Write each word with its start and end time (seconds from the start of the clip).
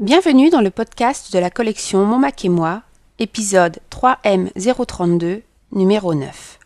Bienvenue 0.00 0.48
dans 0.48 0.62
le 0.62 0.70
podcast 0.70 1.30
de 1.30 1.38
la 1.38 1.50
collection 1.50 2.06
Mon 2.06 2.18
Mac 2.18 2.42
et 2.46 2.48
moi, 2.48 2.84
épisode 3.18 3.80
3M032, 3.90 5.42
numéro 5.72 6.14
9. 6.14 6.58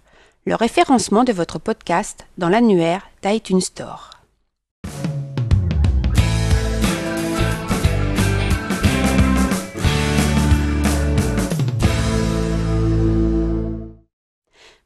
Le 0.46 0.54
référencement 0.54 1.24
de 1.24 1.32
votre 1.32 1.58
podcast 1.58 2.28
dans 2.38 2.48
l'annuaire 2.48 3.10
d'iTunes 3.24 3.60
Store. 3.60 4.20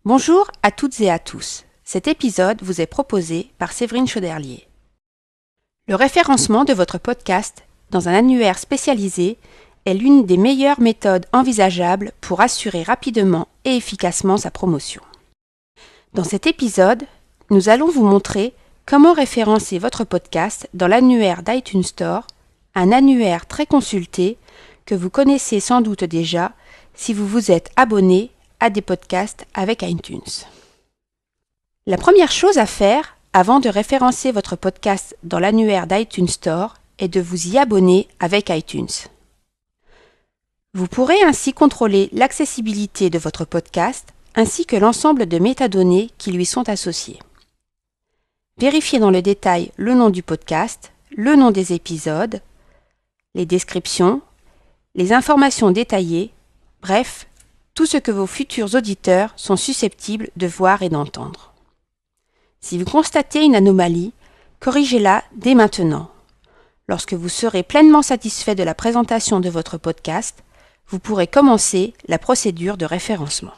Bonjour 0.06 0.50
à 0.62 0.70
toutes 0.70 0.98
et 1.02 1.10
à 1.10 1.18
tous. 1.18 1.66
Cet 1.84 2.08
épisode 2.08 2.62
vous 2.62 2.80
est 2.80 2.86
proposé 2.86 3.50
par 3.58 3.72
Séverine 3.72 4.08
Chauderlier. 4.08 4.66
Le 5.86 5.96
référencement 5.96 6.64
de 6.64 6.72
votre 6.72 6.96
podcast 6.96 7.67
dans 7.91 8.09
un 8.09 8.14
annuaire 8.14 8.59
spécialisé 8.59 9.39
est 9.87 9.95
l'une 9.95 10.27
des 10.27 10.37
meilleures 10.37 10.80
méthodes 10.80 11.27
envisageables 11.33 12.12
pour 12.20 12.41
assurer 12.41 12.83
rapidement 12.83 13.48
et 13.65 13.77
efficacement 13.77 14.37
sa 14.37 14.51
promotion. 14.51 15.02
Dans 16.15 16.24
cet 16.24 16.46
épisode, 16.46 17.05
nous 17.51 17.69
allons 17.69 17.88
vous 17.88 18.05
montrer 18.05 18.55
comment 18.87 19.12
référencer 19.12 19.79
votre 19.79 20.05
podcast 20.05 20.69
dans 20.74 20.88
l'annuaire 20.88 21.43
d'iTunes 21.43 21.82
Store, 21.82 22.27
un 22.74 22.93
annuaire 22.93 23.46
très 23.46 23.66
consulté 23.66 24.38
que 24.87 24.95
vous 24.95 25.10
connaissez 25.10 25.60
sans 25.60 25.80
doute 25.80 26.05
déjà 26.05 26.52
si 26.95 27.12
vous 27.12 27.27
vous 27.27 27.51
êtes 27.51 27.70
abonné 27.77 28.30
à 28.60 28.70
des 28.70 28.82
podcasts 28.82 29.46
avec 29.55 29.82
iTunes. 29.82 30.20
La 31.87 31.96
première 31.96 32.32
chose 32.32 32.59
à 32.59 32.66
faire 32.66 33.16
avant 33.32 33.60
de 33.60 33.68
référencer 33.68 34.32
votre 34.32 34.57
podcast 34.57 35.16
dans 35.23 35.38
l'annuaire 35.38 35.87
d'iTunes 35.87 36.29
Store 36.29 36.74
est 36.98 37.09
de 37.09 37.20
vous 37.20 37.48
y 37.48 37.59
abonner 37.59 38.09
avec 38.20 38.51
iTunes. 38.51 38.88
Vous 40.75 40.87
pourrez 40.87 41.23
ainsi 41.23 41.52
contrôler 41.52 42.09
l'accessibilité 42.13 43.10
de 43.10 43.18
votre 43.18 43.45
podcast 43.45 44.13
ainsi 44.35 44.66
que 44.66 44.77
l'ensemble 44.77 45.27
de 45.27 45.38
métadonnées 45.38 46.10
qui 46.18 46.30
lui 46.30 46.46
sont 46.46 46.68
associées. 46.68 47.18
Vérifiez 48.59 48.99
dans 48.99 49.10
le 49.10 49.23
détail 49.23 49.73
le 49.77 49.95
nom 49.95 50.10
du 50.10 50.23
podcast, 50.23 50.93
le 51.16 51.37
nom 51.37 51.51
des 51.51 51.73
épisodes, 51.73 52.40
les 53.35 53.46
descriptions, 53.46 54.21
les 54.95 55.12
informations 55.12 55.71
détaillées, 55.71 56.33
bref, 56.83 57.27
tout 57.74 57.87
ce 57.87 57.96
que 57.96 58.10
vos 58.10 58.27
futurs 58.27 58.74
auditeurs 58.74 59.33
sont 59.37 59.57
susceptibles 59.57 60.30
de 60.37 60.46
voir 60.46 60.83
et 60.83 60.88
d'entendre. 60.88 61.52
Si 62.60 62.77
vous 62.79 62.85
constatez 62.85 63.45
une 63.45 63.55
anomalie, 63.55 64.12
corrigez-la 64.60 65.22
dès 65.37 65.55
maintenant. 65.55 66.10
Lorsque 66.88 67.12
vous 67.12 67.28
serez 67.28 67.62
pleinement 67.62 68.03
satisfait 68.03 68.54
de 68.54 68.62
la 68.62 68.75
présentation 68.75 69.41
de 69.41 69.50
votre 69.50 69.76
podcast, 69.76 70.42
vous 70.88 70.98
pourrez 70.98 71.26
commencer 71.26 71.92
la 72.06 72.19
procédure 72.19 72.78
de 72.78 72.86
référencement. 72.86 73.53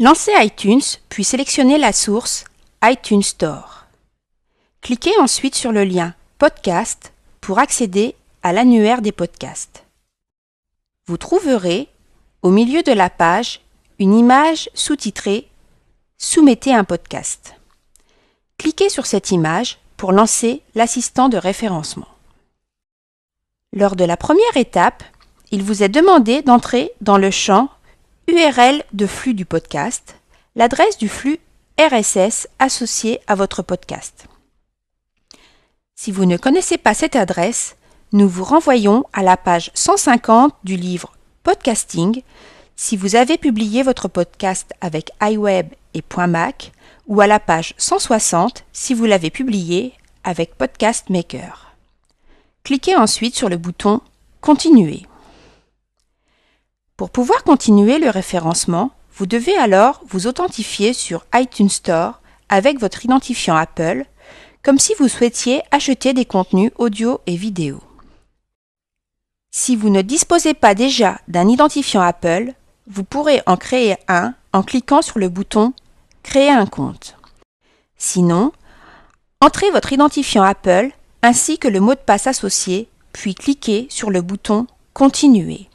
Lancez 0.00 0.32
iTunes, 0.38 0.80
puis 1.08 1.22
sélectionnez 1.22 1.78
la 1.78 1.92
source 1.92 2.44
iTunes 2.82 3.22
Store. 3.22 3.86
Cliquez 4.80 5.16
ensuite 5.20 5.54
sur 5.54 5.72
le 5.72 5.84
lien 5.84 6.14
Podcast 6.38 7.12
pour 7.40 7.58
accéder 7.58 8.16
à 8.42 8.52
l'annuaire 8.52 9.02
des 9.02 9.12
podcasts. 9.12 9.84
Vous 11.06 11.18
trouverez 11.18 11.88
au 12.42 12.50
milieu 12.50 12.82
de 12.82 12.92
la 12.92 13.10
page 13.10 13.60
une 13.98 14.14
image 14.14 14.70
sous-titrée 14.74 15.46
Soumettez 16.16 16.74
un 16.74 16.84
podcast. 16.84 17.54
Cliquez 18.58 18.88
sur 18.88 19.06
cette 19.06 19.30
image 19.30 19.79
pour 20.00 20.12
lancer 20.12 20.62
l'assistant 20.74 21.28
de 21.28 21.36
référencement. 21.36 22.08
Lors 23.74 23.96
de 23.96 24.04
la 24.04 24.16
première 24.16 24.56
étape, 24.56 25.04
il 25.50 25.62
vous 25.62 25.82
est 25.82 25.90
demandé 25.90 26.40
d'entrer 26.40 26.90
dans 27.02 27.18
le 27.18 27.30
champ 27.30 27.68
URL 28.26 28.82
de 28.94 29.06
flux 29.06 29.34
du 29.34 29.44
podcast, 29.44 30.16
l'adresse 30.56 30.96
du 30.96 31.10
flux 31.10 31.38
RSS 31.78 32.48
associé 32.58 33.20
à 33.26 33.34
votre 33.34 33.60
podcast. 33.60 34.24
Si 35.96 36.12
vous 36.12 36.24
ne 36.24 36.38
connaissez 36.38 36.78
pas 36.78 36.94
cette 36.94 37.14
adresse, 37.14 37.76
nous 38.12 38.26
vous 38.26 38.44
renvoyons 38.44 39.04
à 39.12 39.22
la 39.22 39.36
page 39.36 39.70
150 39.74 40.54
du 40.64 40.76
livre 40.76 41.12
Podcasting 41.42 42.22
si 42.74 42.96
vous 42.96 43.16
avez 43.16 43.36
publié 43.36 43.82
votre 43.82 44.08
podcast 44.08 44.72
avec 44.80 45.10
iWeb 45.20 45.68
et 45.92 46.02
.mac 46.26 46.72
ou 47.06 47.20
à 47.20 47.26
la 47.26 47.40
page 47.40 47.74
160 47.78 48.64
si 48.72 48.94
vous 48.94 49.04
l'avez 49.04 49.30
publié 49.30 49.94
avec 50.24 50.56
Podcast 50.56 51.10
Maker. 51.10 51.74
Cliquez 52.64 52.96
ensuite 52.96 53.34
sur 53.34 53.48
le 53.48 53.56
bouton 53.56 54.00
Continuer. 54.40 55.06
Pour 56.96 57.10
pouvoir 57.10 57.44
continuer 57.44 57.98
le 57.98 58.10
référencement, 58.10 58.90
vous 59.14 59.26
devez 59.26 59.56
alors 59.56 60.02
vous 60.06 60.26
authentifier 60.26 60.92
sur 60.92 61.24
iTunes 61.34 61.68
Store 61.68 62.20
avec 62.48 62.78
votre 62.78 63.04
identifiant 63.04 63.56
Apple, 63.56 64.04
comme 64.62 64.78
si 64.78 64.94
vous 64.98 65.08
souhaitiez 65.08 65.62
acheter 65.70 66.12
des 66.12 66.24
contenus 66.24 66.72
audio 66.76 67.20
et 67.26 67.36
vidéo. 67.36 67.80
Si 69.50 69.76
vous 69.76 69.90
ne 69.90 70.02
disposez 70.02 70.54
pas 70.54 70.74
déjà 70.74 71.20
d'un 71.28 71.48
identifiant 71.48 72.02
Apple, 72.02 72.52
vous 72.86 73.04
pourrez 73.04 73.42
en 73.46 73.56
créer 73.56 73.96
un 74.08 74.34
en 74.52 74.62
cliquant 74.62 75.02
sur 75.02 75.18
le 75.18 75.28
bouton 75.28 75.72
Créer 76.22 76.50
un 76.50 76.66
compte. 76.66 77.16
Sinon, 77.96 78.52
entrez 79.40 79.70
votre 79.70 79.92
identifiant 79.92 80.42
Apple 80.42 80.90
ainsi 81.22 81.58
que 81.58 81.68
le 81.68 81.80
mot 81.80 81.94
de 81.94 82.00
passe 82.00 82.26
associé, 82.26 82.88
puis 83.12 83.34
cliquez 83.34 83.86
sur 83.90 84.10
le 84.10 84.22
bouton 84.22 84.66
Continuer. 84.92 85.68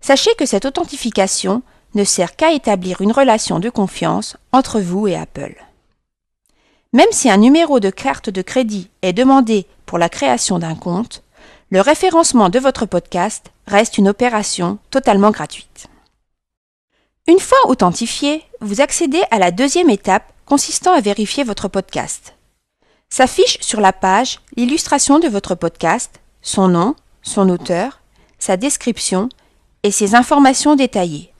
Sachez 0.00 0.34
que 0.38 0.46
cette 0.46 0.64
authentification 0.64 1.62
ne 1.94 2.04
sert 2.04 2.36
qu'à 2.36 2.52
établir 2.52 3.00
une 3.00 3.12
relation 3.12 3.58
de 3.58 3.70
confiance 3.70 4.36
entre 4.52 4.80
vous 4.80 5.08
et 5.08 5.16
Apple. 5.16 5.56
Même 6.92 7.10
si 7.10 7.28
un 7.28 7.36
numéro 7.36 7.80
de 7.80 7.90
carte 7.90 8.30
de 8.30 8.42
crédit 8.42 8.88
est 9.02 9.12
demandé 9.12 9.66
pour 9.86 9.98
la 9.98 10.08
création 10.08 10.58
d'un 10.58 10.74
compte, 10.74 11.22
le 11.70 11.80
référencement 11.80 12.48
de 12.48 12.60
votre 12.60 12.86
podcast 12.86 13.50
reste 13.66 13.98
une 13.98 14.08
opération 14.08 14.78
totalement 14.90 15.32
gratuite. 15.32 15.88
Une 17.26 17.40
fois 17.40 17.58
authentifié, 17.66 18.44
vous 18.60 18.80
accédez 18.80 19.22
à 19.30 19.38
la 19.38 19.50
deuxième 19.50 19.90
étape 19.90 20.32
consistant 20.44 20.92
à 20.92 21.00
vérifier 21.00 21.44
votre 21.44 21.68
podcast. 21.68 22.34
S'affiche 23.08 23.58
sur 23.60 23.80
la 23.80 23.92
page 23.92 24.40
l'illustration 24.56 25.18
de 25.18 25.28
votre 25.28 25.54
podcast, 25.54 26.20
son 26.42 26.68
nom, 26.68 26.94
son 27.22 27.48
auteur, 27.48 28.00
sa 28.38 28.56
description 28.56 29.28
et 29.82 29.90
ses 29.90 30.14
informations 30.14 30.76
détaillées, 30.76 31.32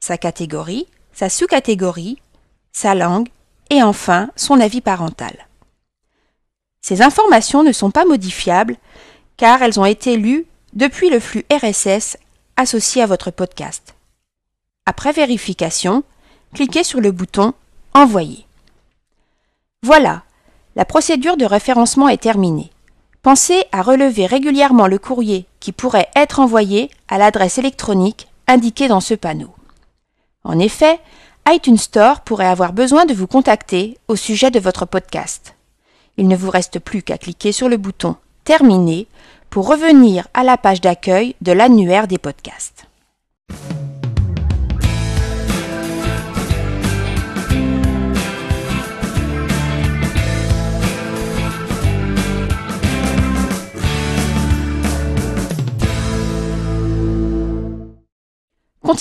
sa 0.00 0.18
catégorie, 0.18 0.86
sa 1.12 1.28
sous-catégorie, 1.28 2.20
sa 2.72 2.94
langue 2.94 3.28
et 3.70 3.82
enfin 3.82 4.30
son 4.36 4.60
avis 4.60 4.80
parental. 4.80 5.48
Ces 6.80 7.02
informations 7.02 7.62
ne 7.62 7.72
sont 7.72 7.90
pas 7.90 8.04
modifiables 8.04 8.76
car 9.36 9.62
elles 9.62 9.78
ont 9.80 9.84
été 9.84 10.16
lues 10.16 10.46
depuis 10.72 11.10
le 11.10 11.20
flux 11.20 11.44
RSS 11.52 12.16
associé 12.56 13.02
à 13.02 13.06
votre 13.06 13.30
podcast. 13.30 13.94
Après 14.86 15.12
vérification, 15.12 16.04
cliquez 16.54 16.84
sur 16.84 17.00
le 17.00 17.12
bouton 17.12 17.54
Envoyer. 17.92 18.46
Voilà, 19.82 20.22
la 20.76 20.84
procédure 20.84 21.36
de 21.36 21.44
référencement 21.44 22.08
est 22.08 22.22
terminée. 22.22 22.70
Pensez 23.22 23.64
à 23.72 23.82
relever 23.82 24.26
régulièrement 24.26 24.86
le 24.86 24.98
courrier 24.98 25.46
qui 25.58 25.72
pourrait 25.72 26.08
être 26.14 26.40
envoyé 26.40 26.90
à 27.08 27.18
l'adresse 27.18 27.58
électronique 27.58 28.28
indiquée 28.46 28.88
dans 28.88 29.00
ce 29.00 29.14
panneau. 29.14 29.50
En 30.44 30.58
effet, 30.58 31.00
iTunes 31.48 31.76
Store 31.76 32.20
pourrait 32.20 32.46
avoir 32.46 32.72
besoin 32.72 33.04
de 33.04 33.14
vous 33.14 33.26
contacter 33.26 33.98
au 34.08 34.16
sujet 34.16 34.50
de 34.50 34.60
votre 34.60 34.86
podcast. 34.86 35.54
Il 36.16 36.28
ne 36.28 36.36
vous 36.36 36.50
reste 36.50 36.78
plus 36.78 37.02
qu'à 37.02 37.18
cliquer 37.18 37.52
sur 37.52 37.68
le 37.68 37.76
bouton 37.76 38.16
Terminer 38.44 39.06
pour 39.50 39.68
revenir 39.68 40.28
à 40.32 40.44
la 40.44 40.56
page 40.56 40.80
d'accueil 40.80 41.34
de 41.40 41.52
l'annuaire 41.52 42.06
des 42.06 42.18
podcasts. 42.18 42.86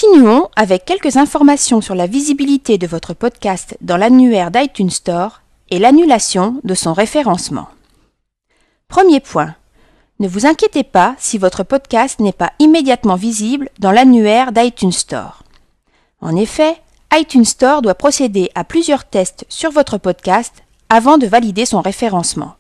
Continuons 0.09 0.49
avec 0.55 0.85
quelques 0.85 1.17
informations 1.17 1.81
sur 1.81 1.93
la 1.93 2.07
visibilité 2.07 2.79
de 2.79 2.87
votre 2.87 3.13
podcast 3.13 3.77
dans 3.81 3.95
l'annuaire 3.95 4.49
d'iTunes 4.49 4.89
Store 4.89 5.41
et 5.69 5.77
l'annulation 5.77 6.59
de 6.63 6.73
son 6.73 6.93
référencement. 6.93 7.67
Premier 8.87 9.19
point. 9.19 9.53
Ne 10.19 10.27
vous 10.27 10.47
inquiétez 10.47 10.83
pas 10.83 11.15
si 11.19 11.37
votre 11.37 11.63
podcast 11.63 12.19
n'est 12.19 12.33
pas 12.33 12.53
immédiatement 12.57 13.17
visible 13.17 13.69
dans 13.77 13.91
l'annuaire 13.91 14.51
d'iTunes 14.51 14.91
Store. 14.91 15.43
En 16.21 16.35
effet, 16.35 16.77
iTunes 17.13 17.45
Store 17.45 17.83
doit 17.83 17.93
procéder 17.93 18.49
à 18.55 18.63
plusieurs 18.63 19.05
tests 19.05 19.45
sur 19.47 19.69
votre 19.69 19.99
podcast 19.99 20.63
avant 20.89 21.19
de 21.19 21.27
valider 21.27 21.65
son 21.65 21.81
référencement. 21.81 22.55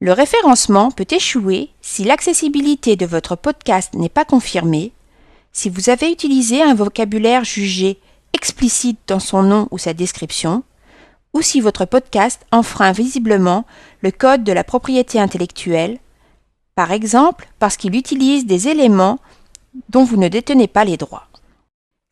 Le 0.00 0.12
référencement 0.12 0.90
peut 0.90 1.06
échouer 1.08 1.70
si 1.82 2.02
l'accessibilité 2.02 2.96
de 2.96 3.06
votre 3.06 3.36
podcast 3.36 3.94
n'est 3.94 4.08
pas 4.08 4.24
confirmée, 4.24 4.92
si 5.52 5.68
vous 5.68 5.90
avez 5.90 6.10
utilisé 6.10 6.62
un 6.62 6.74
vocabulaire 6.74 7.44
jugé 7.44 7.98
explicite 8.32 8.98
dans 9.06 9.20
son 9.20 9.42
nom 9.42 9.68
ou 9.70 9.78
sa 9.78 9.94
description, 9.94 10.64
ou 11.34 11.42
si 11.42 11.60
votre 11.60 11.84
podcast 11.84 12.44
enfreint 12.50 12.92
visiblement 12.92 13.64
le 14.00 14.10
code 14.10 14.44
de 14.44 14.52
la 14.52 14.64
propriété 14.64 15.20
intellectuelle, 15.20 15.98
par 16.74 16.90
exemple 16.90 17.48
parce 17.58 17.76
qu'il 17.76 17.94
utilise 17.94 18.46
des 18.46 18.68
éléments 18.68 19.18
dont 19.88 20.04
vous 20.04 20.16
ne 20.16 20.28
détenez 20.28 20.68
pas 20.68 20.84
les 20.84 20.96
droits. 20.96 21.28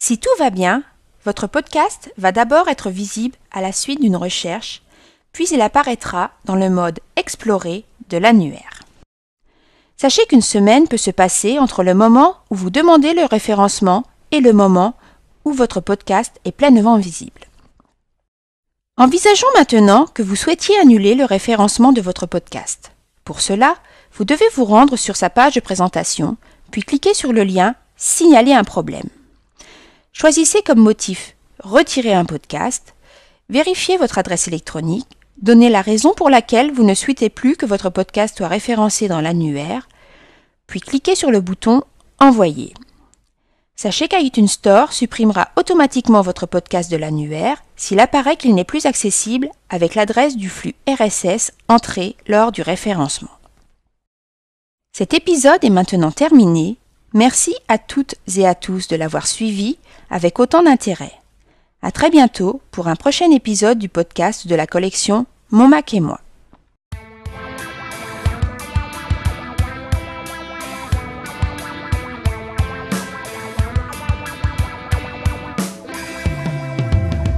Si 0.02 0.18
tout 0.18 0.30
va 0.38 0.50
bien, 0.50 0.82
votre 1.24 1.46
podcast 1.46 2.12
va 2.16 2.32
d'abord 2.32 2.68
être 2.68 2.90
visible 2.90 3.36
à 3.52 3.60
la 3.60 3.72
suite 3.72 4.00
d'une 4.00 4.16
recherche, 4.16 4.82
puis 5.32 5.46
il 5.50 5.60
apparaîtra 5.60 6.30
dans 6.44 6.56
le 6.56 6.70
mode 6.70 7.00
Explorer 7.16 7.84
de 8.08 8.16
l'annuaire. 8.16 8.79
Sachez 10.00 10.24
qu'une 10.24 10.40
semaine 10.40 10.88
peut 10.88 10.96
se 10.96 11.10
passer 11.10 11.58
entre 11.58 11.82
le 11.82 11.92
moment 11.92 12.36
où 12.48 12.54
vous 12.54 12.70
demandez 12.70 13.12
le 13.12 13.26
référencement 13.26 14.04
et 14.30 14.40
le 14.40 14.54
moment 14.54 14.94
où 15.44 15.52
votre 15.52 15.82
podcast 15.82 16.40
est 16.46 16.52
pleinement 16.52 16.96
visible. 16.96 17.42
Envisageons 18.96 19.52
maintenant 19.58 20.06
que 20.06 20.22
vous 20.22 20.36
souhaitiez 20.36 20.74
annuler 20.78 21.14
le 21.14 21.26
référencement 21.26 21.92
de 21.92 22.00
votre 22.00 22.24
podcast. 22.24 22.92
Pour 23.24 23.42
cela, 23.42 23.74
vous 24.14 24.24
devez 24.24 24.46
vous 24.54 24.64
rendre 24.64 24.96
sur 24.96 25.16
sa 25.16 25.28
page 25.28 25.56
de 25.56 25.60
présentation, 25.60 26.38
puis 26.70 26.82
cliquer 26.82 27.12
sur 27.12 27.34
le 27.34 27.44
lien 27.44 27.74
Signaler 27.98 28.54
un 28.54 28.64
problème. 28.64 29.10
Choisissez 30.14 30.62
comme 30.62 30.80
motif 30.80 31.36
Retirer 31.62 32.14
un 32.14 32.24
podcast, 32.24 32.94
vérifiez 33.50 33.98
votre 33.98 34.16
adresse 34.16 34.48
électronique, 34.48 35.08
donnez 35.40 35.70
la 35.70 35.82
raison 35.82 36.14
pour 36.14 36.30
laquelle 36.30 36.72
vous 36.72 36.84
ne 36.84 36.94
souhaitez 36.94 37.30
plus 37.30 37.56
que 37.56 37.66
votre 37.66 37.90
podcast 37.90 38.36
soit 38.36 38.48
référencé 38.48 39.08
dans 39.08 39.20
l'annuaire, 39.20 39.88
puis 40.66 40.80
cliquez 40.80 41.14
sur 41.14 41.30
le 41.30 41.40
bouton 41.40 41.82
Envoyer. 42.20 42.74
Sachez 43.76 44.08
qu'iTunes 44.08 44.46
Store 44.46 44.92
supprimera 44.92 45.48
automatiquement 45.56 46.20
votre 46.20 46.44
podcast 46.44 46.90
de 46.90 46.98
l'annuaire 46.98 47.62
s'il 47.76 47.98
apparaît 47.98 48.36
qu'il 48.36 48.54
n'est 48.54 48.64
plus 48.64 48.84
accessible 48.84 49.48
avec 49.70 49.94
l'adresse 49.94 50.36
du 50.36 50.50
flux 50.50 50.74
RSS 50.86 51.52
entré 51.66 52.14
lors 52.26 52.52
du 52.52 52.60
référencement. 52.60 53.30
Cet 54.92 55.14
épisode 55.14 55.64
est 55.64 55.70
maintenant 55.70 56.10
terminé. 56.10 56.76
Merci 57.14 57.54
à 57.68 57.78
toutes 57.78 58.16
et 58.36 58.46
à 58.46 58.54
tous 58.54 58.86
de 58.86 58.96
l'avoir 58.96 59.26
suivi 59.26 59.78
avec 60.10 60.40
autant 60.40 60.62
d'intérêt. 60.62 61.19
À 61.82 61.92
très 61.92 62.10
bientôt 62.10 62.60
pour 62.72 62.88
un 62.88 62.94
prochain 62.94 63.30
épisode 63.30 63.78
du 63.78 63.88
podcast 63.88 64.46
de 64.46 64.54
la 64.54 64.66
collection 64.66 65.24
Mon 65.50 65.66
Mac 65.66 65.94
et 65.94 66.00
moi. 66.00 66.20